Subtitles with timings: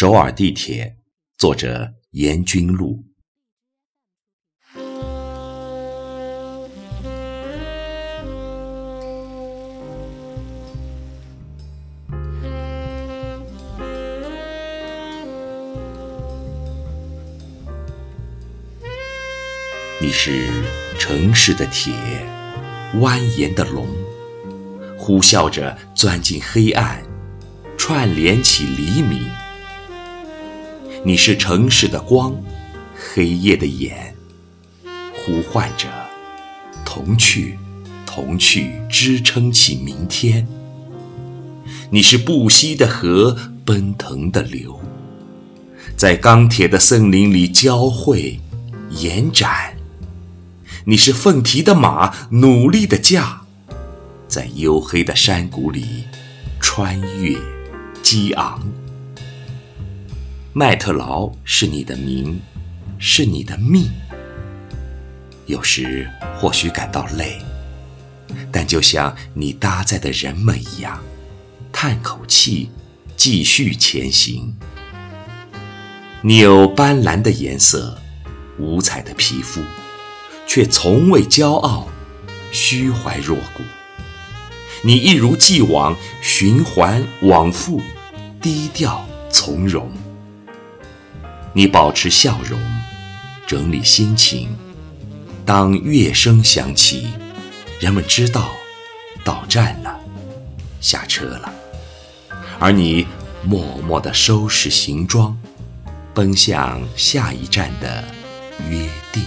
[0.00, 0.96] 首尔地铁，
[1.36, 3.04] 作者严君路。
[20.00, 20.48] 你是
[20.98, 21.92] 城市的铁，
[22.94, 23.86] 蜿蜒的龙，
[24.96, 27.02] 呼啸着钻进黑暗，
[27.76, 29.28] 串联起黎明。
[31.02, 32.34] 你是城市的光，
[32.94, 34.14] 黑夜的眼，
[35.14, 35.88] 呼唤着
[36.84, 37.58] 同去，
[38.04, 40.46] 同去，支撑起明天。
[41.88, 44.78] 你是不息的河，奔腾的流，
[45.96, 48.38] 在钢铁的森林里交汇、
[48.90, 49.74] 延展。
[50.84, 53.40] 你是奋蹄的马，努力的驾，
[54.28, 56.04] 在黝黑的山谷里
[56.60, 57.38] 穿越、
[58.02, 58.60] 激昂。
[60.52, 62.40] 麦特劳是你的名，
[62.98, 63.88] 是你的命。
[65.46, 67.38] 有时或许感到累，
[68.50, 71.00] 但就像你搭载的人们一样，
[71.70, 72.68] 叹口气，
[73.16, 74.56] 继续前行。
[76.20, 77.96] 你有斑斓的颜色，
[78.58, 79.60] 五彩的皮肤，
[80.48, 81.86] 却从未骄傲，
[82.50, 83.62] 虚怀若谷。
[84.82, 87.80] 你一如既往，循环往复，
[88.42, 89.88] 低调从容。
[91.52, 92.60] 你保持笑容，
[93.46, 94.56] 整理心情。
[95.44, 97.12] 当乐声响起，
[97.80, 98.52] 人们知道
[99.24, 99.98] 到站了，
[100.80, 101.52] 下车了。
[102.60, 103.06] 而你
[103.42, 105.36] 默默地收拾行装，
[106.14, 108.04] 奔向下一站的
[108.68, 109.24] 约定。